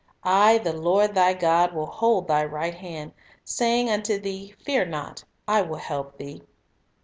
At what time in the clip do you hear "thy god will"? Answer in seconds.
1.13-1.85